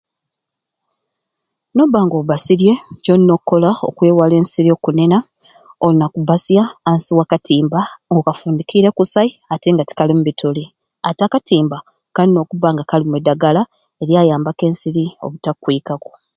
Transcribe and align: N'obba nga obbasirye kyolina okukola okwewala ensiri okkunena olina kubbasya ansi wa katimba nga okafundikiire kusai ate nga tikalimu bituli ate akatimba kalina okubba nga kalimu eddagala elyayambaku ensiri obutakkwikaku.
N'obba 1.73 1.99
nga 2.05 2.15
obbasirye 2.21 2.73
kyolina 3.03 3.31
okukola 3.35 3.69
okwewala 3.89 4.33
ensiri 4.39 4.69
okkunena 4.73 5.17
olina 5.85 6.05
kubbasya 6.13 6.63
ansi 6.89 7.11
wa 7.17 7.25
katimba 7.31 7.79
nga 8.09 8.17
okafundikiire 8.21 8.89
kusai 8.97 9.29
ate 9.53 9.67
nga 9.73 9.83
tikalimu 9.89 10.21
bituli 10.27 10.63
ate 11.07 11.21
akatimba 11.25 11.77
kalina 12.15 12.39
okubba 12.41 12.67
nga 12.73 12.83
kalimu 12.89 13.13
eddagala 13.19 13.61
elyayambaku 14.01 14.61
ensiri 14.69 15.03
obutakkwikaku. 15.23 16.09